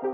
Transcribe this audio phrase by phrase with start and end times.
[0.00, 0.10] 欢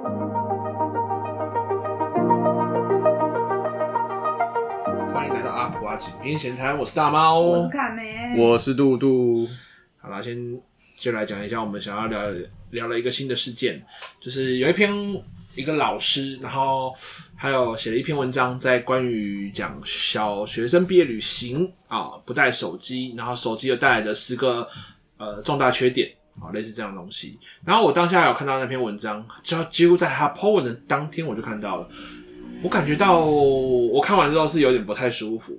[5.26, 9.47] 迎来到阿普阿井边闲谈，我是大猫，我是卡梅，我是杜杜。
[9.99, 10.58] 好啦，先
[10.97, 12.19] 就来讲一下我们想要聊
[12.71, 13.85] 聊了一个新的事件，
[14.19, 14.90] 就是有一篇
[15.54, 16.95] 一个老师，然后
[17.37, 24.66] 还有写了一篇文章，在关于讲小学生毕业旅行啊，不带手机，然后手机又带来的十个
[25.19, 26.10] 呃重大缺点
[26.41, 27.38] 啊，类似这样的东西。
[27.64, 31.88] 然后我当下有看到那篇文章，就几乎在他 po 文的当天我就看到了，
[32.62, 35.54] 我感觉到我看完之后是有点不太舒服，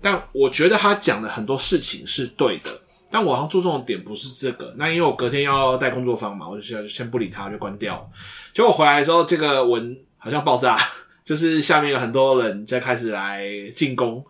[0.00, 2.70] 但我觉得他讲的很多事情是对的。
[3.08, 8.10] 但我好像注重的点不是这个，那因为我隔天要带工作坊嘛，我就先不理他，就关掉。
[8.52, 10.76] 结果回来的时候，这个文好像爆炸，
[11.24, 13.44] 就是下面有很多人在开始来
[13.76, 14.22] 进攻，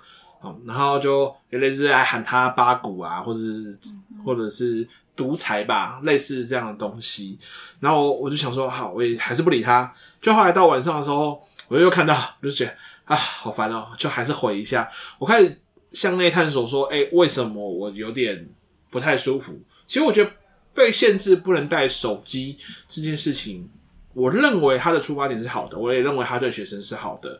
[0.67, 3.79] 然后就有类似来喊他八股啊，或者是
[4.23, 7.39] 或者是独裁吧，类似这样的东西。
[7.81, 9.93] 然后我就想说，好，我也还是不理他。
[10.21, 12.73] 就后来到晚上的时候，我又看到，我就觉得
[13.07, 14.89] 啊，好烦哦，就还是回一下。
[15.19, 18.47] 我开始向内探索，说，哎、为什么我有点。
[18.89, 19.53] 不太舒服。
[19.87, 20.31] 其实我觉得
[20.73, 22.57] 被限制不能带手机
[22.89, 23.69] 这件事情，
[24.15, 27.39] 我认为他的出发点是好的，我也认为他对学生是好的。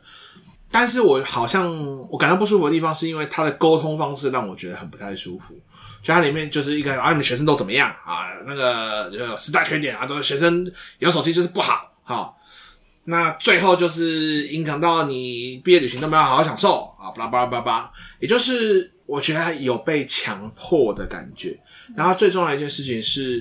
[0.71, 1.75] 但是我好像
[2.11, 5.55] 我感到不舒服的地方，是因为他的沟通方式让我觉得很不太舒服。
[6.07, 8.29] 就它里面就是一个啊，你们学生都怎么样啊？
[8.47, 11.93] 那个有十大缺点啊，都是学生有手机就是不好。
[12.05, 12.39] 好，
[13.05, 17.91] 那最后就是影响到你毕业旅行都没有好好享受啊，巴拉巴拉巴拉，
[18.21, 18.93] 也就是。
[19.07, 21.57] 我觉得他有被强迫的感觉，
[21.97, 23.41] 然后最重要的一件事情是，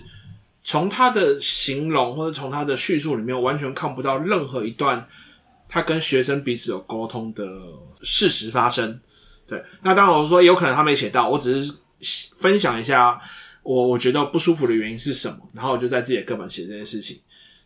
[0.64, 5.08] 从他的形容或者从他的叙述里面，完全看不到任何一段
[5.68, 7.44] 他跟学生彼此有沟通的
[8.04, 9.00] 事实发生。
[9.48, 11.74] 对，那当然我说有可能他没写到，我只是
[12.38, 13.20] 分享一下
[13.64, 17.20] 我我觉得不舒服的原因是什么，然后我就在自己的课本写这件事情。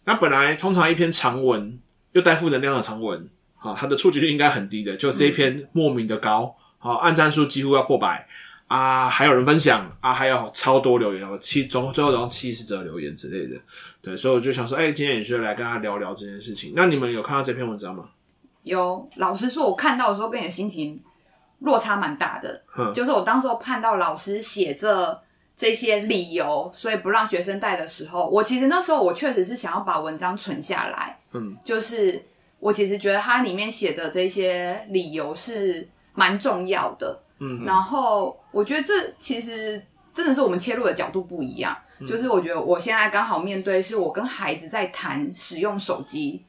[0.05, 1.77] 那本来通常一篇长文
[2.13, 6.55] 又带负能量的长文，好，它的触及率应该很低的，就这一篇莫名的高。
[6.77, 8.25] 好，按赞数几乎要破百
[8.67, 13.59] 啊，还有人分享啊，还有超多留言，有七总最后总共七十则留言之类的，
[14.01, 16.71] 对，所以我就想说，哎、欸，今天也是来跟他聊聊这件事情。
[16.73, 18.05] 那你们有看到这篇文章吗？
[18.63, 20.97] 有，老实说，我看到的时候跟你的心情
[21.59, 22.61] 落差蛮大的，
[22.93, 25.21] 就是我当时候看到老师写着
[25.57, 32.21] 这些理由，所以不让学生带的时候，我其实那时候我确实是想要把文章存下来，嗯，就是
[32.59, 35.87] 我其实觉得它里面写的这些理由是。
[36.15, 39.81] 蛮重要的，嗯，然后我觉得这其实
[40.13, 46.43] 真的是我们切入的角度不一样，嗯，就是我觉得我现在刚好面对是我跟孩子在谈使用手机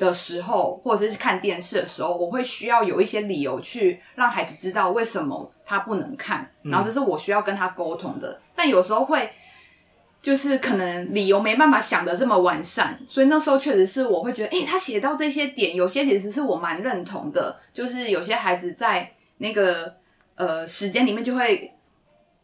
[0.00, 9.30] 的时候，或者是看电视的时候，我会需要有一些理由去让孩子知道为什么他不能看，然后这是我需要跟他沟通的，嗯，但有时候会
[10.20, 19.12] 就是可能理由没办法想的这么完善，所以那时候确实是我会觉得，诶，他写到这些点，有些其实是我蛮认同的，就是有些孩子在。
[19.42, 19.96] 那个
[20.34, 21.72] 呃时间里面就会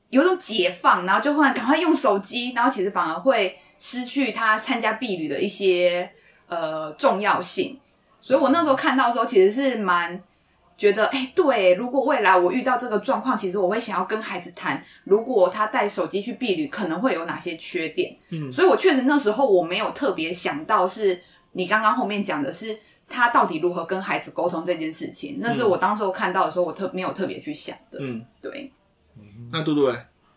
[0.09, 6.11] 有种解放，然后就会赶快用手机，然后其实反而会失去他参加避旅的一些
[6.48, 7.78] 呃重要性。
[8.20, 10.20] 所以我那时候看到的时候，其实是蛮
[10.76, 18.16] 觉得，哎，对，如果未来我遇到这个状况，其实我会想要跟孩子谈，如果他带手机去避旅，可能会有哪些缺点。
[18.30, 22.78] 嗯，所以我确实那时候我没有特别想到是你刚刚后面讲的是。
[23.08, 28.00] 他到底如何跟孩子沟通这件事情，那是我当时候看到的时候，我特没有特别去想的。
[28.00, 28.72] 嗯，对。
[29.52, 29.88] 那嘟嘟，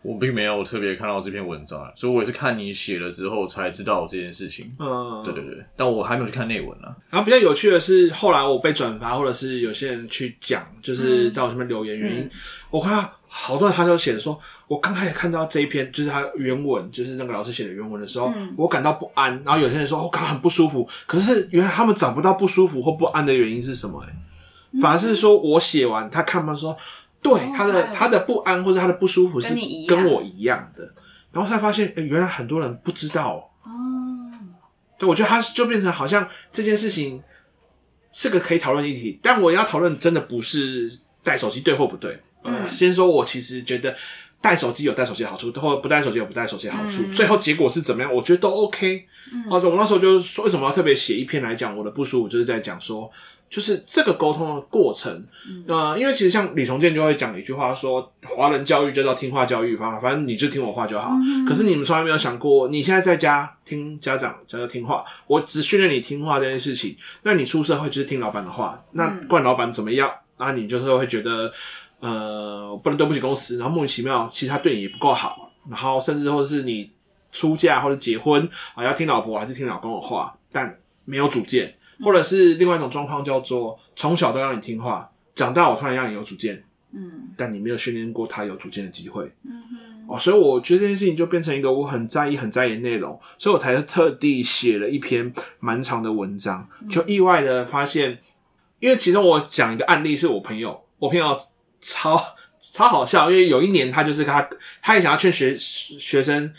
[0.02, 4.74] 我并没有特别看到这篇文章，所以我也是看你写了之后才知道这件事情。
[4.78, 6.88] 嗯，对对对，但我还没有去看内文呢。
[7.10, 12.30] 然后比较有趣的是，后来我被转发，或者是有些人去讲，就是在我这边留言原因，嗯、
[12.70, 14.40] 我看到好多人他就写的说。
[14.70, 19.32] 我刚开始看到这一篇，就是他原文，就是那个老师写的原文的时候，嗯、我感到不安。
[19.44, 20.88] 然后有些人说，我、哦、感到很不舒服。
[21.08, 24.06] 可是原来他们找不到不舒服或不安的原因是什么、欸？
[24.08, 26.76] 哎，反而是说我写完，他看完说，
[27.22, 29.54] 对、哦、他的他的不安或者他的不舒服是
[29.86, 30.94] 跟我一样的。
[31.32, 33.50] 然后才发现，哎、欸，原来很多人不知道。
[33.62, 33.70] 哦，
[34.98, 37.22] 对，我觉得他就变成好像这件事情
[38.12, 40.90] 是个可以讨论议题，但我要讨论真的不是
[41.22, 42.20] 带手机对或不对。
[42.70, 43.94] 先说我其实觉得。
[44.42, 47.12] 带手机有带手机的好处，或不带手机有不带手机的好处，嗯。
[47.12, 48.10] 最后结果是怎么样？
[48.10, 49.06] 我觉得都 OK。
[49.34, 53.10] 嗯，好，我那时候就是说，为什么要特别写一篇来讲我的不舒服，就是在讲说，
[53.50, 55.12] 就是这个沟通的过程。
[55.46, 61.10] 嗯，呃，因为其实像李重建就会讲一句话说，华人教育就叫听话教育，反正你就听我话就好。
[61.10, 61.44] 嗯。
[61.44, 70.10] 可是你们从来没有想过，你现在在家听家长叫做听话，我只训练你听话这件事情，那你出社会就是听老板的话，那管老板怎么样？
[70.38, 71.52] 那你就是会觉得。
[72.02, 76.90] 呃，不能对不起公司，然后莫名其妙，其实他对你也不够好，然后甚至或者是你
[77.30, 98.18] 出嫁或者结婚啊，要听老婆还是听老公的话，但没有主见，或者是另外一种状况叫做从小都让你听话，长大我突然让你有主见，嗯，但你没有训练过他有主见的机会，嗯哼，哦，所以我觉得这件事情就变成一个我很在意、很在意的内容，所以我才特地写了一篇蛮长的文章，就意外的发现，
[98.78, 101.38] 因为其中我讲一个案例是我朋友，我朋友
[101.80, 102.20] 超
[102.58, 104.48] 超好笑，因为有一年他就是他，
[104.82, 106.52] 他也想要劝学学生。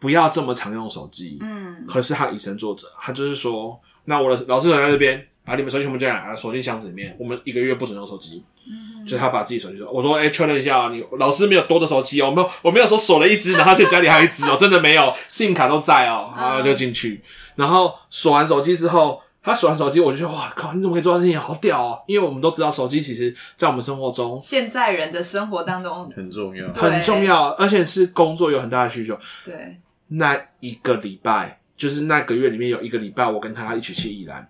[0.00, 1.36] 不要这么常用手机。
[1.42, 3.78] 嗯，可是他以身作则，他就是说，
[4.10, 8.42] 那我的老师在这边，把你们手机全部进来，锁进箱子里面，我们一个月不准用手机。
[8.66, 17.22] 嗯，就是他把自己手机说，我说，哎、欸，确认一下哦，你老师没有多的手机哦，我没有，我没有说锁了一只， 然后在家里还有一只哦，真的没有，SIM 卡都在哦，然后就进去，
[17.54, 22.02] 然后锁完手机之后，他锁完手机，我就说，哇靠，你怎么可以做这件事情，好屌哦！
[22.06, 29.18] 因为我们都知道，手机其实，在我们生活中，现在人的生活当中很重要，很重要，而且是工作有很大的需求。
[29.44, 29.78] 对。
[30.12, 34.46] 那一个礼拜，就是那个月里面有一个礼拜，我跟他一起去宜兰，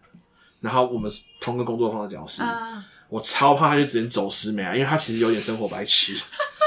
[0.61, 1.09] 然后我们
[1.41, 6.21] 同个工作坊的讲师，嗯、我超怕他就直接走失没啊，因为他其实有点生活白痴。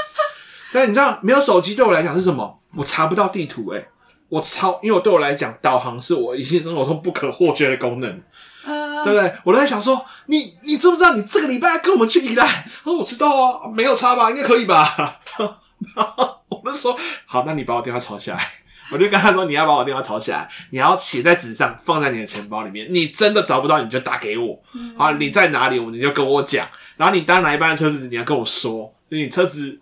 [0.72, 2.58] 但你知道，没有手机对我来讲是什么？
[2.76, 3.88] 我查不到地图哎、欸、
[4.30, 8.22] 我超，因为我对我来讲，导航是我一些生活中不可或缺的功能，
[8.64, 9.34] 嗯、对不对？
[9.44, 12.48] 我都在想说，你你知不知道，你这个礼拜要跟我们去宜兰？
[12.84, 14.30] 哦，我知道啊，没有差吧？
[14.30, 15.20] 应该可以吧？
[15.94, 18.63] 然后我们说好，那你把我电话抄下来。
[18.90, 22.86] 我就跟他说：“你要把我电话抄起来，你要写在纸上，放在你的钱包里面。
[22.90, 24.62] 你真的找不到，你就打给我。
[24.96, 26.68] 好，你在哪里，你就跟我讲。
[26.98, 28.94] 然后你搭哪一班的车子，你要跟我说。
[29.08, 29.80] 你车子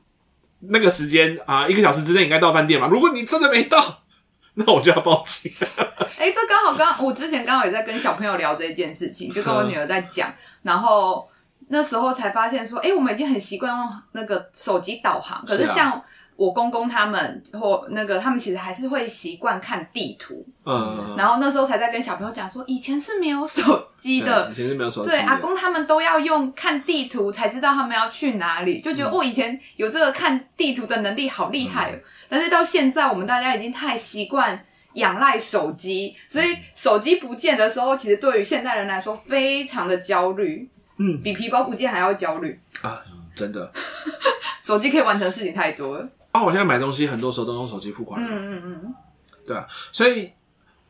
[0.60, 2.87] 那个时间啊，一个小时之内应该到饭店嘛。
[2.87, 4.02] 如果你真的没到，
[4.54, 5.52] 那我就要报警。
[6.19, 10.32] 哎、欸，这刚好刚我之前刚好也在跟小朋友聊这一件事情，就跟我女儿在讲，
[10.62, 11.28] 然后
[11.69, 16.00] 那时候才发现说，哎、欸，我们已经很习惯用那个手机导航，可是像。”
[16.37, 34.64] 我公公他们或那个他们其实还是会习惯看地图，嗯，然后那时候才在跟小朋友讲说，以前是没有手机的，以前是没有手机，对，阿公他们都要用看地图才知道他们要去哪里，就觉得、嗯、哦，以前有这个看地图的能力好厉害，嗯、但是到现在我们大家已经太习惯
[34.94, 42.58] 仰赖手机，所以手机不见的时候，其实对于现代人来说非常的焦虑，嗯，比皮包不见还要焦虑。
[42.81, 43.00] 啊，
[43.34, 43.73] 真的，
[44.62, 46.08] 手机可以完成事情太多了。
[46.32, 48.20] 啊，我现在买东西很多时候都用手机付款。
[48.20, 48.94] 嗯嗯嗯，
[49.46, 50.31] 对啊，所以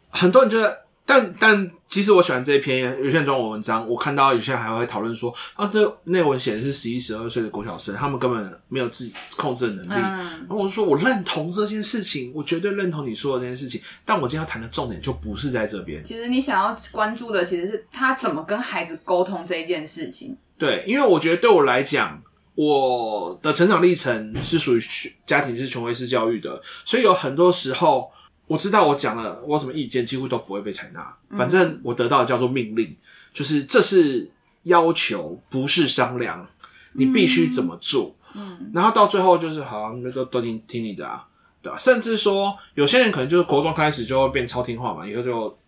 [0.08, 9.92] 很多人觉得，但但其实我喜欢这一篇有些中文文章，我看到有些人还会讨论说，啊，这内文写的是十一、十二岁的国小生，他们根本没有自己控制的能力。
[9.92, 16.04] 嗯，然后我就说我认同这件事情，我绝对认同你说的这件事情，但我今天要谈的重点就不是在这边。
[16.04, 20.36] 其实你想要关注的其实是他怎么跟孩子沟通这一件事情。
[20.56, 22.22] 对，因为我觉得对我来讲。
[22.54, 24.82] 我的成长历程是属于
[25.26, 28.12] 家庭是权威式教育的，所以有很多时候
[28.46, 32.94] 我知道我讲了我什么意见几乎都不会被采纳，反正我得到的叫做命令，
[33.32, 34.30] 就是这是
[34.64, 36.46] 要求，不是商量，
[36.92, 38.14] 你必须怎么做。
[38.34, 41.26] 嗯，然后到最后就是好，那都都听听你的啊，
[41.62, 41.78] 对吧？
[41.78, 45.58] 甚至说有些人可能就是国中开始就会变超听话嘛，以后就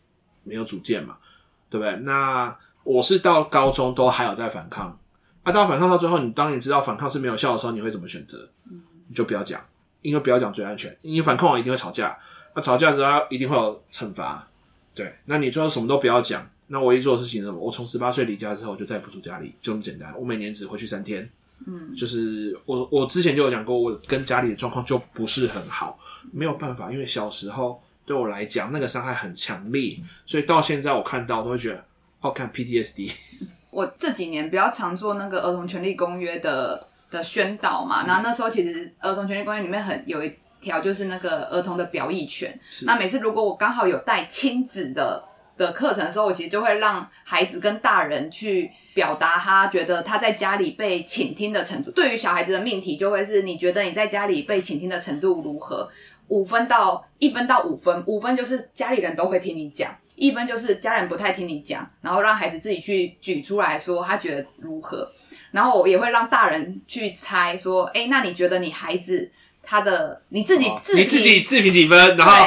[0.42, 1.16] 没有主见嘛，
[1.70, 1.96] 对不对？
[2.02, 4.98] 那我是到高中都还有在反抗。
[5.44, 8.48] 啊，到反抗到最后，你当你知道反抗是没有效的时候，你会怎么选择？
[9.08, 9.60] 你就不要讲，
[10.02, 10.94] 因为不要讲最安全。
[11.02, 12.18] 因为反抗完一定会吵架，
[12.56, 14.48] 那吵架之后一定会有惩罚。
[14.94, 16.48] 对，那你最后什么都不要讲。
[16.68, 17.58] 那我唯一做的事情是什么？
[17.58, 20.14] 我从十八岁离家之后就再也不住家里，就这么简单。
[20.18, 21.28] 我每年只回去三天。
[21.66, 25.98] 嗯，就是我我之前就有讲过，我跟家里的状况就不是很好，
[26.32, 31.84] 没有办法，因为小时候对我来讲那个伤害很强烈，所以到现在我看到都会觉得，
[32.18, 33.12] 好看 PTSD。
[33.74, 42.56] 我这几年比较常做那个儿童权利公约的的宣导嘛，然后那时候其实儿童权利公约里面很有一条就是那个儿童的表意权。
[42.82, 45.24] 那每次如果我刚好有带亲子的
[45.56, 51.90] 的课程的时候，我其实就会让孩子跟大人去表达他觉得他在家里被倾听的程度。
[51.90, 55.90] 对于小孩子的命题就会是你觉得你在家里被倾听的程度如何？
[56.28, 59.94] 五分到一分到五分，五分就是家里人都会听你讲。
[60.16, 65.08] 一般就是家人不太听你讲，然后让孩子自己去举出来说他觉得如何，
[65.50, 69.30] 然后我也会让大人去猜说，哎，那你觉得你孩子
[69.62, 72.46] 他的你自己自己你自己自评几分，然后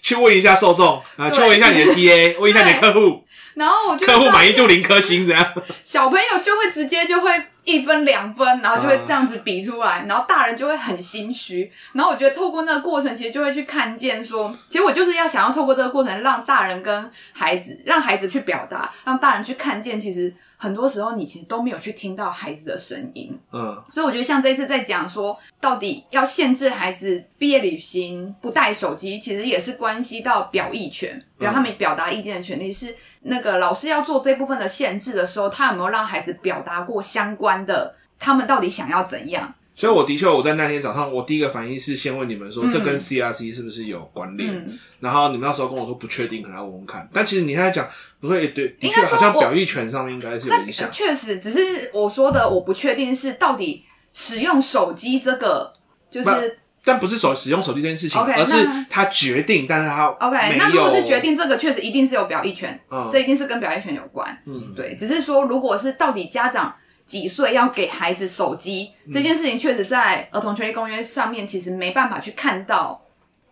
[0.00, 3.24] 去问一下受众啊，去问一下你的 TA， 问一下你的客户，
[3.54, 7.30] 然后我就客户满意度零颗星这样，小朋友就会直接就会。
[7.64, 11.70] 一分两分，然后就会这样子比出来，然后大人就会很心虚。
[11.92, 23.34] 然后我觉得透过那个过程，其实就会去看见说，其实我就是要想要透过这个过程，让大人跟孩子，让孩子去表达，让大人去看见，其实很多时候你其实都没有去听到孩子的声音。
[23.50, 39.54] 嗯，所以我觉得像这次在讲说，到底要限制孩子毕业旅行不带手机，其实也是关系到表意权，比如他们表达意见的权利是那个老师要做这部分的限制的时候，他有没有让孩子表达过相关的，他们到底想要怎样？
[39.80, 44.54] 所以我的确，我在那天早上，我第一个反应是先问你们说，这跟 CRC 是不是有关联？
[44.54, 47.08] 嗯、然后你们那时候跟我说不确定，可能要问问看。
[47.14, 47.88] 但其实你现在讲，
[48.20, 50.86] 不会，对，的确好像表意权上面应该是有影响。
[50.92, 53.82] 确实，只是我说的我不确定是到底
[54.12, 55.72] 使用手机这个，
[56.10, 60.58] 就是但不是手使用手机这件事情而是他决定，但是他 OK。
[60.58, 64.42] 那如果是决定这个，确实一定是有表意权，嗯，这一定是跟表意权有关。
[64.44, 66.76] 嗯，对，只是说如果是到底家长。
[67.10, 73.02] 几岁要给孩子手机这件事情，确实在儿童权利公约上面，其实没办法去看到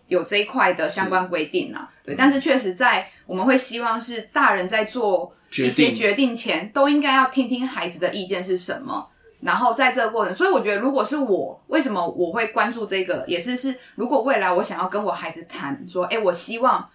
[0.06, 1.90] 有这一块的相关规定啊。
[2.04, 9.08] 对，但是确实在我们会希望是大人在做一些决定前，都应该要听听孩子的意见是什么。
[9.40, 16.88] 然后在这个过程，所以我觉得，如果是我，为什么我会关注这个，也是是，如果未来我想要跟我孩子谈说，哎，我希望。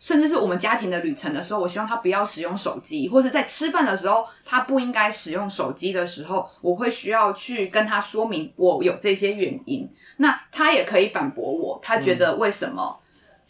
[0.00, 9.86] 甚至是我们家庭的旅程的时候，我希望他不要使用手机，或是在吃饭的时候他不应该使用手机的时候，我会需要去跟他说明我有这些原因。
[10.16, 12.98] 那他也可以反驳我，他觉得为什么？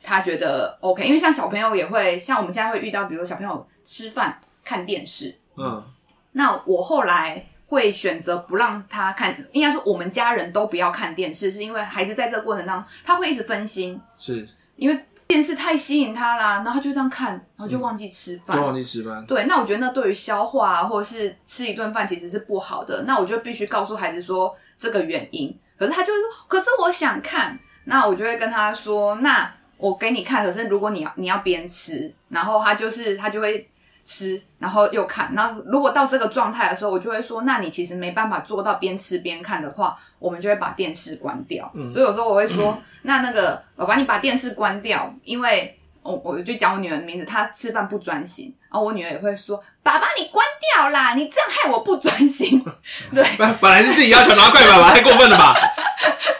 [0.02, 5.84] 他觉得 OK，因为像小朋友也会，像我们现在会遇到，比如小朋友吃饭看电视，嗯，
[6.32, 14.48] 那我后来会选择不让他看，应该说我们家人都不要看电视，是因为孩子在这个过程当中他会一直分心，是
[14.80, 15.06] 因为。
[15.30, 19.24] 电视太吸引他啦，然后他就这样看，然后就忘记吃饭，忘记吃饭。
[19.26, 23.04] 对，那我觉得那对于消化啊，或者是吃一顿饭其实是不好的。
[23.06, 25.56] 那我就必须告诉孩子说这个原因。
[25.78, 27.56] 可是他就会说，可是我想看。
[27.84, 30.44] 那我就会跟他说，那我给你看。
[30.44, 33.69] 可是如果你要你要边吃，然后他就是他就会。
[34.10, 35.32] 吃，然后又看。
[35.34, 41.70] 那如果到这个状态的时候，我就会说，那你其实没办法做到边吃边看的话，我们就会把电视关掉。
[41.74, 48.54] 嗯，所以有时候我会说，嗯、那那个老板，你把电视关掉，因为我我就讲我女儿的名字，她吃饭不专心。
[48.70, 52.64] 然后我女儿也会说，爸爸你关掉啦，你这样害我不专心。
[53.14, 55.54] 对，本本来是自己要求，拿怪爸爸，太过分了吧？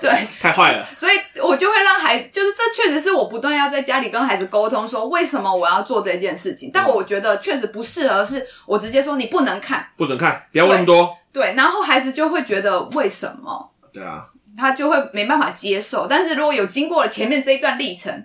[0.01, 0.87] 对，太坏了。
[0.97, 1.13] 所以
[1.43, 6.71] 我就会让孩子，就是这确实是我不断要在家里跟孩子沟通，说为什么我要做这件事情。
[6.73, 11.17] 但我觉得确实不适合，是我直接说你不能看，不准看，不要问那么多。
[11.33, 13.71] 对，然后孩子就会觉得为什么？
[13.93, 16.07] 对啊，他就会没办法接受。
[16.09, 18.25] 但是如果有经过了前面这一段历程，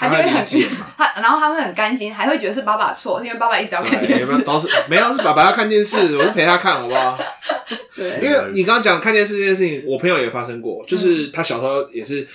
[0.00, 0.44] 他就会很
[0.96, 7.18] 他，然后他会很甘心，还会觉得是爸爸错，因为爸爸一直要看电视，都是没有是爸爸要看电视，我就陪他看，好不好？
[7.94, 12.26] 对，因为你刚刚讲看电视这件事情，我朋友也发生过，就是他小时候也是，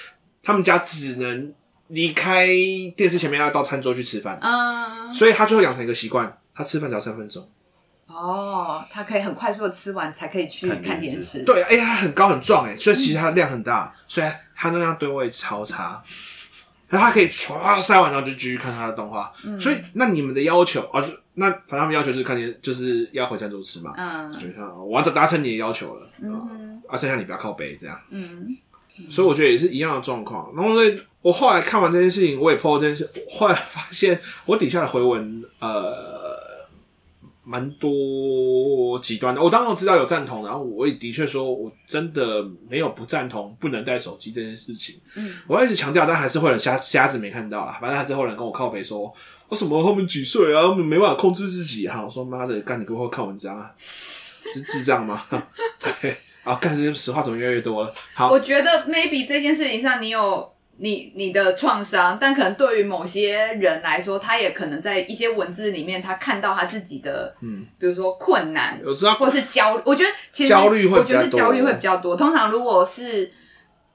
[0.44, 1.52] 他们家只能
[1.88, 2.48] 离开
[2.96, 7.48] 电视前面要到餐桌去吃饭，嗯，所以他最后养成一个习惯，他吃饭只要三分钟。
[8.08, 11.40] 哦，他可以很快速的吃完才可以去看电视。
[11.40, 16.00] 对，哎、欸，他很高很壮，哎，所以其实他量很大，所以他那样对胃超差。
[16.90, 19.32] 他可以唰塞完，然后就继续看他的动画。
[19.44, 23.94] 嗯，所以那你们的要求啊，就那反正他们要求是看见，就是要回餐桌吃嘛。
[23.98, 26.08] 嗯，所以他完全达成你的要求了。
[26.22, 28.00] 嗯，啊，剩下你不要靠背这样。
[28.10, 28.58] 嗯，
[29.10, 30.54] 所以我觉得也是一样的状况。
[30.56, 36.15] 然后所以我后来看完这件事情，我也 po 这件事，后来发现我底下的回文，呃。
[37.46, 44.96] 蛮多极端的，我当然知道有赞同，然后我也的确说，我真的没有不赞同不能带手机这件事情。
[45.16, 47.78] 嗯，我一直强调，但还是会有人瞎瞎子没看到啦。
[47.80, 49.14] 反正还是会有人跟我靠北说，
[49.50, 52.06] 为什么他们几岁啊，他们没办法控制自己哈、啊。
[52.06, 55.22] 我说妈的，干你给我看文章啊， 是智障吗？
[56.02, 57.94] 对，啊，干这些实话怎么越来越多了？
[58.16, 60.55] 好，我觉得 maybe 这件事情上你有。
[60.78, 72.16] 你你的创伤，但可能对于某些人来说，他也可能在一些文字里面，他看到他自己的，嗯，比如说困难，我知道，或是焦，我觉得其实焦虑会，我觉得是焦虑会比较多。
[72.16, 73.32] 通常如果是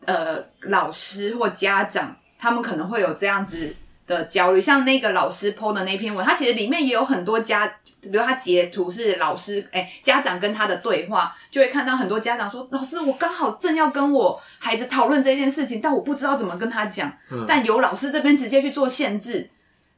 [0.07, 3.75] 呃老师或家长，他们可能会有这样子
[4.07, 4.61] 的焦虑。
[4.61, 7.77] 像那个老师 po 的那篇文，他其实里面也有很多家。
[8.01, 17.13] 比如他截图是老师哎、欸，家长跟他的对话，就会看到很多家长说：“老师，我刚好正要跟我孩子讨论这件事情，但我不知道怎么跟他讲。
[17.31, 19.51] 嗯”但由老师这边直接去做限制，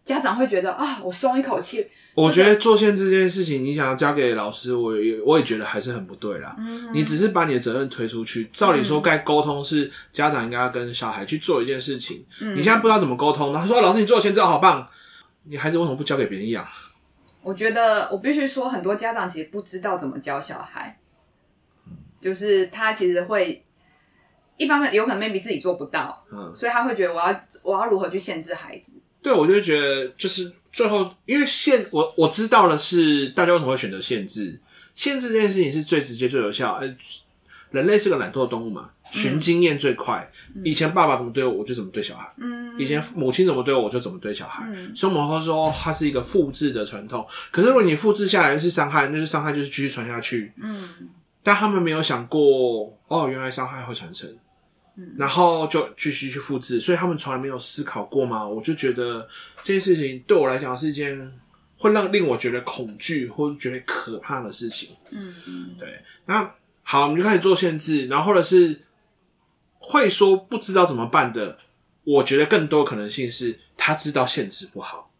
[0.05, 1.87] 家长会觉得啊，我松一口气。
[2.15, 6.55] 我觉得做限制这件事情，你想要交给老师，我也我也觉得还是很不对啦。
[6.59, 12.23] 嗯，你只是把你的责任推出去，照理说该沟通是家长应该要跟小孩去做一件事情。
[12.43, 14.87] 嗯，你现在不知道怎么沟通，然后说老师你做的限制好棒，
[15.45, 16.67] 你孩子为什么不交给别人养？
[17.43, 20.99] 我觉得我必须说，很多家长其实不知道怎么教小孩，
[22.21, 23.65] 就是他其实会
[24.57, 28.93] 一方面有可能 maybe 自己做不到，嗯，所以他会觉得我要我要如何去限制孩子？
[29.21, 34.61] 对，我就觉得就是最后，因为限我我知道的是，大家为什么会选择限制？
[34.95, 36.75] 限制这件事情是最直接、最有效。
[36.75, 36.97] 呃，
[37.71, 40.29] 人类是个懒惰的动物嘛，寻经验最快。
[40.55, 42.29] 嗯、以前爸爸怎么对我，我就怎么对小孩。
[42.39, 44.65] 嗯，以前母亲怎么对我，我就怎么对小孩。
[44.67, 47.25] 嗯，所以我们会说它是一个复制的传统。
[47.53, 50.53] 可是如果你复制下来是伤害，那是伤害，就是继续传下去。
[50.61, 50.89] 嗯，
[51.43, 54.29] 但他们没有想过，哦，原来伤害会传承。
[54.97, 58.45] 嗯，然后就继续去复制，所以他们从来没有思考过吗？
[58.49, 59.29] 我就觉得
[59.63, 61.33] 这件事情对我来讲是一件。
[61.79, 66.01] 会让令我觉得恐惧或者觉得可怕的事情，嗯嗯，对。
[66.27, 66.49] 那
[66.85, 68.81] 好，我们就开始做限制，然后或者是
[69.83, 71.59] 会说不知道怎么办的。
[72.05, 75.11] 我觉得更多可能性是他知道限制不好，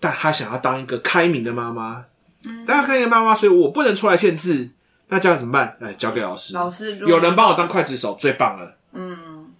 [0.00, 2.04] 但他想要当一个开明的妈妈，
[2.44, 4.70] 嗯，当开明的妈妈，所以我不能出来限制。
[5.08, 5.76] 那这样怎么办？
[5.80, 8.76] 来交给老师，老师有人帮我当刽子手，最棒了。
[8.92, 9.52] 嗯，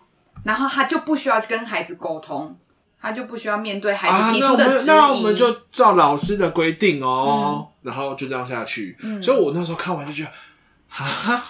[0.45, 2.57] 然后他就不需要跟孩子沟通。
[3.03, 8.95] 他就不需要面对孩子提出的质疑，啊，那我们，那我们就照老师的规定哦，嗯，然后就这样下去。
[9.01, 10.31] 嗯，所以我那时候看完就觉得，
[11.03, 11.43] 啊，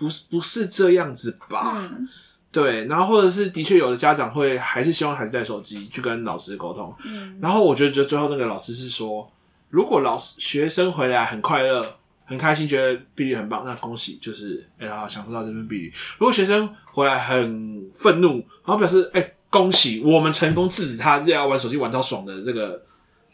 [0.00, 1.76] 不是不是这样子吧？
[1.76, 2.08] 嗯，
[2.50, 2.86] 对。
[2.86, 6.92] 然后或者是的确有的家长会还是希望孩子带手机去跟老师沟通。
[7.04, 9.30] 嗯，然后我觉得就最后那个老师是说，
[9.68, 11.84] 如果老师学生回来很快乐、
[12.24, 15.92] 很开心，觉得毕旅很棒，那恭喜，就是哎呀，享受到这份毕旅。
[16.18, 19.20] 如果学生回来很愤怒，然后表示哎。
[19.20, 22.80] 欸恭喜我们成功制止他这样玩手机玩到爽的这个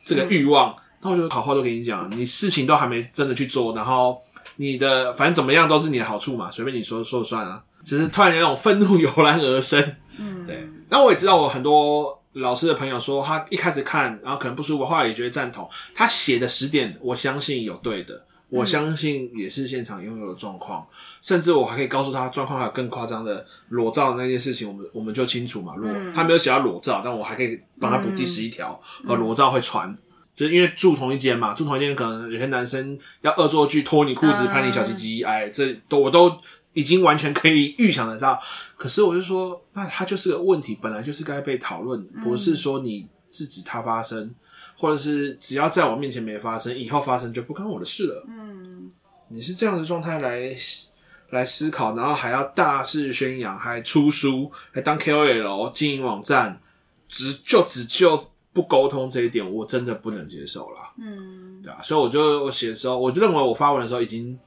[0.02, 0.74] 这个欲望。
[1.02, 4.18] 那、嗯、我就好话都跟你讲，你事情都还没真的去做，然后
[4.56, 7.62] 你的反正怎么样都是你的好处嘛，随便你说说了算啊。
[7.84, 9.80] 就是突然有那种愤怒油然而生，
[10.18, 10.68] 嗯，对。
[10.88, 15.70] 那我也知道，我很多老师的朋友说，他一开始看，然后可能不舒服，后来也觉得赞同。
[15.94, 18.24] 他写的十点，我相信有对的。
[18.48, 20.86] 我相信也是现场拥有的状况，
[21.20, 25.74] 甚至我还可以告诉他状况还有更夸张的裸照的那件事情，我们我们就清楚嘛。
[25.76, 29.96] 如果他没有写到裸照，但我还可以帮他补第十一条，呃，裸照会传，
[30.36, 36.38] 就是因为住同一间嘛，住同一间可能有些男生要恶作剧脱你裤子拍你小鸡鸡，哎，这都我都
[36.74, 38.40] 已经完全可以预想得到。
[38.76, 44.32] 可是我就说，那他就是个问题，本来就是该被讨论，不是说你制止他发生。
[44.78, 48.26] 或者是只要在我面前没发生，以后发生就不关我的事了。
[48.28, 48.90] 嗯，
[49.28, 50.54] 你是这样的状态来
[51.30, 56.60] 来思考，然后还要大肆宣扬，还出书，还当 KOL 经营网站，
[57.08, 60.78] 只就只就不沟通这一点，我真的不能接受了。
[60.98, 64.38] 嗯，对啊，所以我就我写的时候，我就认为我发文的时候已经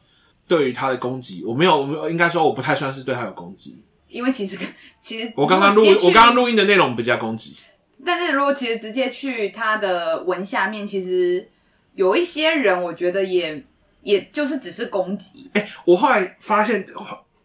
[0.47, 4.57] 对于他的攻击，我没有，我没有应该说我不太算是对他有攻击，因为其实
[4.99, 7.55] 其实我刚刚录我刚刚录音的内容比较攻击。
[8.03, 11.47] 但是如果其实直接去他的文下面，其实
[11.93, 13.63] 有一些人，我觉得也
[14.01, 15.51] 也就是只是攻击。
[15.53, 16.83] 哎、欸，我后来发现，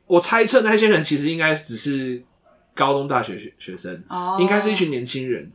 [0.07, 2.23] 我猜测那些人其实应该只是
[2.75, 5.51] 高中、大学学学生，哦，应该是一群年轻人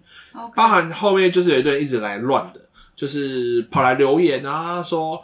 [0.55, 2.61] 包含后面就是有一堆一直来乱的，
[2.95, 5.21] 就是跑来留言啊，说，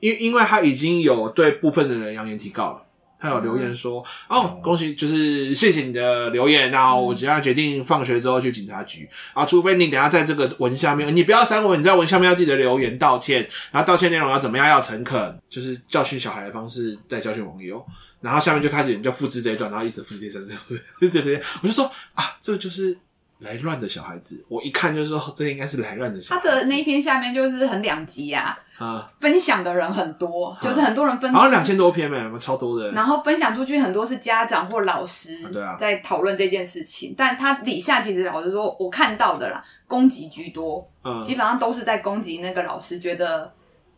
[0.00, 2.80] 因因为他已经有对部分的人扬言提告了。
[3.16, 6.70] 他有留言说：“嗯、哦，恭喜，就是谢谢你的留言。
[6.70, 17.82] 然后我现在决定放学之后去警察局啊，除非你等下在这个文下面，你不要删文，你在文下面要记得留言道歉，然后道歉内容要怎么样，要诚恳，就是教训小孩的方式在教训网友。
[18.24, 21.84] 然后下面就开始人就复制这一段，然后一直复制这样子，复制这些，我就说
[22.14, 22.98] 啊，这就是。”
[23.40, 26.48] 来乱的小孩子，我一看就是说，这应该是来乱的小孩子。
[26.48, 32.92] 他的那一篇下面就是很两极呀，啊，分享的人很多，啊、就是很多人分享，好像两千多篇呗，超多的。
[32.92, 37.10] 然后分享出去很多是家长或老师，对啊，在讨论这件事情。
[37.10, 43.52] 啊、但他底下其实老实说，我看到的啦，攻击居多，嗯，基本上都是在攻击那个老师，觉得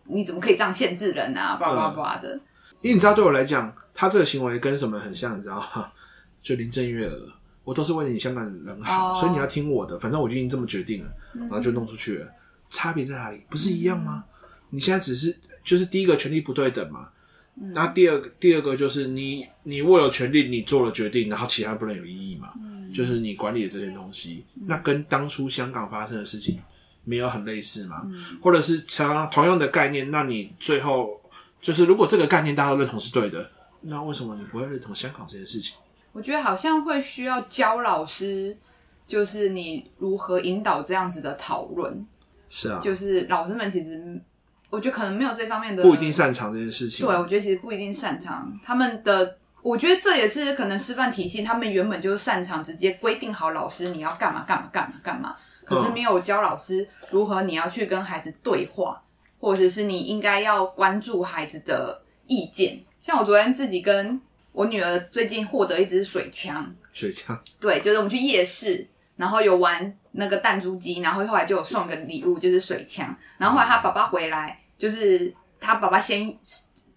[0.05, 2.41] 你怎么可以这样限制人啊，叭叭叭的。
[2.83, 5.91] 因为你知道，对我来讲，他这个行为跟什么很像，你知道吗？
[6.43, 7.33] 就林郑月娥。
[7.65, 9.19] 我都是为了你香港人好，oh.
[9.19, 9.99] 所以你要听我的。
[9.99, 12.33] 反正我就已经这么决定了，然后就弄出去了。
[12.71, 13.43] 差别在哪里？
[13.51, 14.25] 不是一样吗？
[14.71, 17.09] 你现在只是就是第一个权力不对等嘛。
[17.57, 22.53] 那第二个第二个就是你你握有权力，你做了决定，然后其他不能有异议嘛。
[22.95, 26.61] 就是你管理的这些东西，那跟当初香港发生的事情
[27.03, 28.09] 没有很类似吗？
[28.41, 31.21] 或者是同同样的概念，那你最后
[31.61, 33.51] 就是如果这个概念大家都认同是对的，
[33.83, 35.77] 那为什么你不会认同香港这件事情？
[36.13, 38.57] 我觉得好像会需要教老师，
[39.07, 42.07] 就是你如何引导这样子的讨论。
[42.49, 44.21] 是啊，就是老师们其实，
[44.71, 47.05] 我觉得可能没有这方面的，不一定擅长这件事情。
[47.05, 48.59] 对，我觉得其实不一定擅长。
[48.65, 59.03] 他们的，我觉得这也是可能师范体系，他们原本就是擅长直接规定好老师你要干嘛干嘛干嘛干嘛，可是没有教老师如何你要去跟孩子对话，
[59.47, 62.81] 或者是你应该要关注孩子的意见。
[63.01, 64.21] 像我昨天自己跟。
[64.57, 73.15] 我女儿最近获得一支水枪，水枪，对，就是我们去夜市，然后有玩那个弹珠机，然后后来就有送个礼物，就是水枪。
[73.37, 75.31] 然后后来他爸爸回来，就是
[75.61, 76.35] 他爸爸先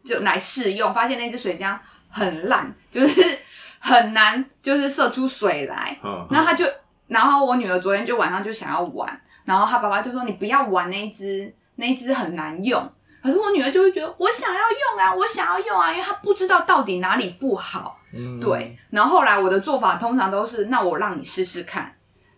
[0.05, 3.21] 就来试用，发现那支水枪很烂，就是
[3.81, 5.99] 很难，就是射出水来。
[6.01, 6.65] 嗯，然后他就，
[7.07, 12.79] 然后我女儿昨天就晚上就想要玩，然后他爸爸就说：“你不要玩那一支，那一支很难用。”
[13.23, 17.99] 可是我女儿就会觉得我想要用啊，我想要用啊，因为她不知道到底哪里不好。
[18.13, 18.77] 嗯，对。
[18.91, 21.93] 然后后来我的做法通常都是，那我让你试试看，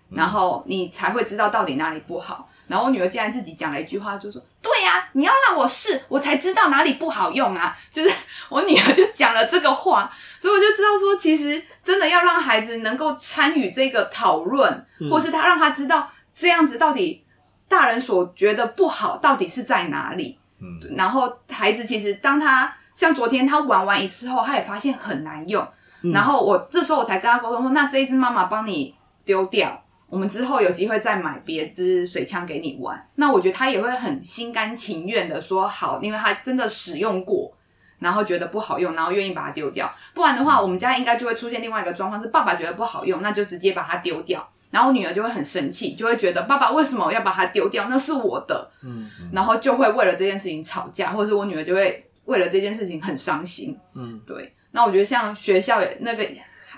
[0.10, 2.50] 然后你才会知道到底哪里不好。
[2.68, 8.16] 然后我女儿竟然自己讲了一句话，就说：“对呀，你要让我试，我才知道哪里不好用啊。”就是
[8.50, 17.24] 我女儿就讲了这个话，所以我就知道说，其实真的要让孩子能够参与这个讨论，或是他让他知道这样子到底
[17.72, 20.38] 大人所觉得不好到底是在哪里。
[20.60, 25.68] 嗯，然后孩子其实当他像昨天他玩完一次后，他也发现很难用。
[26.04, 33.08] 嗯、然后我这时候我才跟他沟通说，那这一支妈妈帮你丢掉，我们之后有机会再买别支水枪给你玩。
[33.16, 37.52] 那我觉得他也会很心甘情愿的说好，因为他真的使用过，
[38.00, 39.92] 然后觉得不好用，然后愿意把它丢掉。
[40.14, 44.48] 不然的话，我们家应该就会出现另外一个状况，是爸爸觉得不好用，那就直接把它丢掉。
[44.72, 47.88] 然后我女儿就会很生气，就会觉得爸爸为什么要把它丢掉？
[47.90, 54.56] 那是我的，嗯，嗯，然后就会为了这件事情吵架，或者是我女儿就会为了这件事情很伤心，嗯，对。
[54.72, 56.26] 那我觉得像学校那个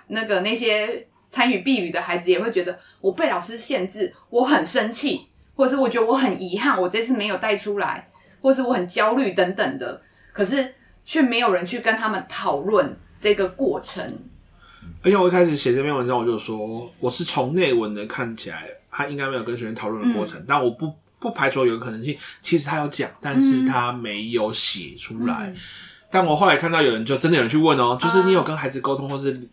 [0.08, 8.10] 那个那些参与避雨的孩子也会觉得我被老师限制，我很生气，或者是我觉得我很遗憾，我这次没有带出来，
[8.42, 10.02] 或是我很焦虑等等的，
[10.32, 10.74] 可是
[11.06, 14.04] 却没有人去跟他们讨论这个过程。
[15.04, 25.50] 而且我一开始写这篇文章，我就说我是从内文的看起来，他应该没有跟学生讨论的过程，嗯、但我不不排除有可能性，其实他有讲，但是他没有写出来。
[25.50, 25.56] 嗯、
[26.10, 29.50] 但我后来看到有人就真的有人去问哦，就是你有跟孩子沟通或是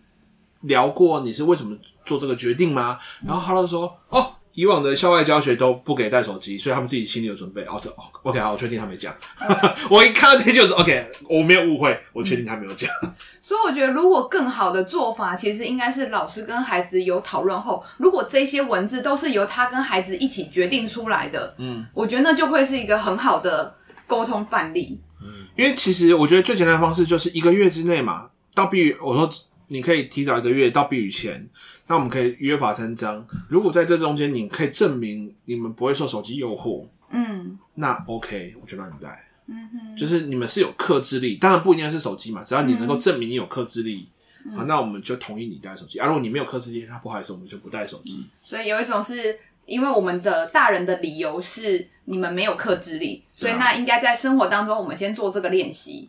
[0.62, 2.98] 聊过你是为什么做这个决定吗？
[3.26, 4.34] 然后他就说哦。
[4.52, 7.62] 以往的校外教学都不给带手机，所以他们自己心里有准备。
[7.64, 7.80] 哦
[8.22, 9.14] ，OK，好，我确定他没讲。
[9.88, 12.90] 我一看到这些就是 OK，我没有误会，我确定他没有讲。
[13.40, 23.74] 所以我觉得，如果更好的做法，其实应该是老师跟孩子有讨论后，如果这些文字都是由他跟孩子一起决定出来的，嗯，我觉得那就会是一个很好的
[24.06, 25.00] 沟通范例。
[25.22, 29.28] 嗯，因为其实我觉得最简单的方式就是一个月之内嘛，到毕业，我说
[29.72, 31.48] 你可以提早一个月到避雨前。
[31.86, 33.26] 那我们可以约法三章。
[33.48, 39.26] 如果在这中间，你可以证明你们不会受手机诱惑，嗯，那 OK，我就让你带。
[39.46, 44.08] 嗯哼，就是你们是有克制力，当然不一定是手机嘛，只要你能够证明你有克制力，
[44.44, 45.98] 嗯、好，那我们就同意你带手机。
[45.98, 48.24] 啊，如果你没有克制力，那不好意思，我们就不带手机。
[48.44, 56.08] 所以有一种是因为我们的大人的理由是你们没有克制力，所以那应该在生活当中我们先做这个练习。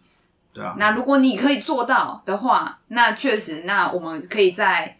[0.54, 4.98] 对啊，那如果你可以做到的话，那确实，那我们可以在。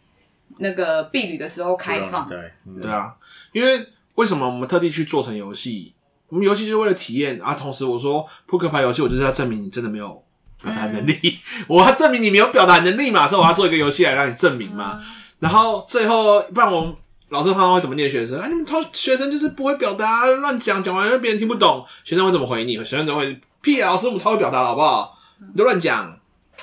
[0.58, 2.38] 那个避旅的时候开放，对
[2.80, 3.16] 对啊，
[3.52, 3.84] 因为
[4.14, 5.92] 为什么我们特地去做成游戏？
[6.28, 7.56] 我们游戏就是为了体验啊。
[7.56, 10.24] 同时我说扑克牌游戏，我就是要证明你真的没有
[10.62, 11.18] 表达能力，
[11.58, 15.00] 嗯、 我要证明你没有表达能力嘛，所以我要做一个游戏来让你证明嘛。
[15.02, 15.06] 嗯、
[15.40, 16.94] 然后最后，不然我们
[17.30, 18.40] 老师通常会怎么念学生？
[18.40, 22.76] 啊，你们同学生就是不会表达，乱讲，讲完因为别人听不懂，学生会怎么回你？
[22.78, 25.18] 学生就会屁啊，老师我们超会表达了，好不好？
[25.52, 26.18] 你都乱讲，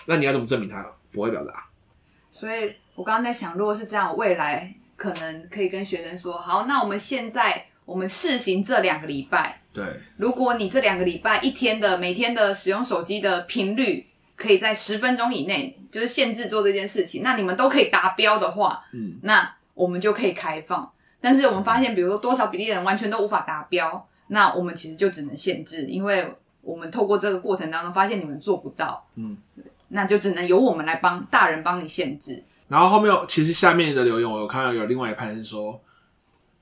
[0.06, 1.66] 那你要怎么证明他不会表达？
[2.30, 2.74] 所以。
[2.98, 9.60] 我刚刚在想，如果是这样，未来可能可以跟学生说，好，那我们现在我们试行这两个礼拜。
[9.72, 9.86] 对，
[10.16, 20.90] 如果你这两个礼拜一天的每天的使用手机的频率可以在十分钟以内，就是限制做这件事情，那你们都可以达标的话，嗯，那我们就可以开放。
[21.20, 26.34] 但是我们发现，比如说多少比例的人完全都无法达标，那我们其实就只能限制，因为
[26.68, 29.38] 我们透过这个过程当中发现你们做不到，嗯，
[29.88, 32.44] 那就只能由我们来帮大人帮你限制。
[32.68, 35.80] 然后后面有，其实下面的留言我有看到有另外一派是说，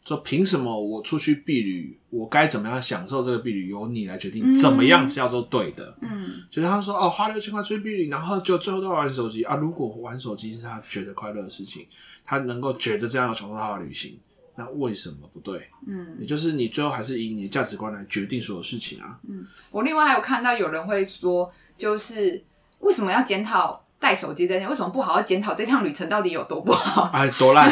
[0.04, 5.96] 说凭什么我出去避旅，我该怎么样享受这个避旅，由你来决定怎么样叫做对的。
[6.00, 9.56] 嗯，就是他说哦，花六千块出去避旅，然后就最后都要玩手机啊。
[9.56, 11.84] 如果玩手机是他觉得快乐的事情，
[12.24, 14.16] 他能够觉得这样有享受他的旅行，
[14.56, 15.70] 那为什么不对？
[15.86, 19.18] 嗯，也就是你最后还是以你的价值观来决定所有事情啊。
[19.28, 22.42] 嗯，我另外还有看到有人会说，就是
[22.80, 23.82] 为什么要检讨？
[23.98, 27.10] 带手机这件，为什么不好好检讨这趟旅程到底有多不好？
[27.16, 27.66] 哎，多烂！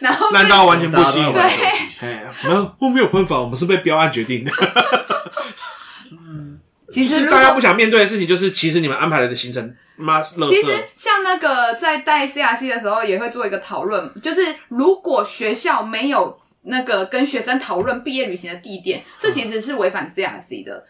[0.00, 1.32] 然后烂到完全不行。
[1.32, 1.40] 对，
[2.00, 4.52] 哎，没有，我没有办法，我们是被标案决定的。
[6.92, 16.38] 嗯，其实大家不想面对的事情，就是其实你们安排了的行程，妈，其实像那个在带 CRC 的时候，也会做一个讨论，就是如果学校没有。
[16.64, 20.86] 那个跟学生讨论毕业旅行的地点，这其实是违反 CRC 的。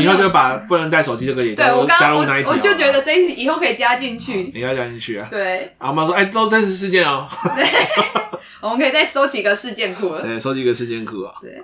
[0.00, 2.50] 以后就把不能带手机这个也加入加入那一条。
[2.50, 4.50] 我就觉得这一以后可以加进去。
[4.52, 5.28] 你要加进去啊？
[5.30, 5.72] 对。
[5.78, 7.28] 阿，妈说，哎，都真实事件哦。
[7.54, 7.64] 对。
[8.62, 10.22] 我们可以再收几个事件库了。
[10.22, 11.32] 对，收几个事件库啊。
[11.40, 11.62] 对，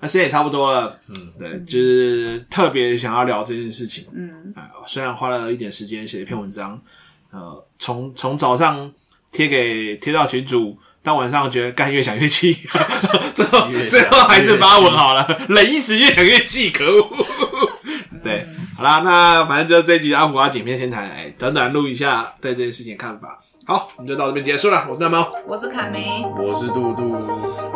[0.00, 0.98] 那时间也差不多了。
[1.08, 4.04] 嗯，对，就是特别想要聊这件事情。
[4.14, 6.80] 嗯，啊，虽然花了一点时间写一篇文章，
[7.30, 8.92] 呃，从从早上
[9.32, 12.52] 贴给贴到群主，到晚上觉得干越想越气，
[13.34, 17.10] 最后最后还是发文好了，忍一时越想越气，可恶。
[18.22, 18.44] 对，
[18.76, 23.42] 好啦，那反正就这一集阿普蛙剪片先谈，短短录一下对这件事情的看法。
[23.66, 24.86] 好，我们就到这边结束了。
[24.88, 27.16] 我是大猫，我是卡梅，我是杜杜，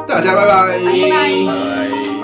[0.06, 0.86] 大家拜拜，拜
[1.46, 2.19] 拜。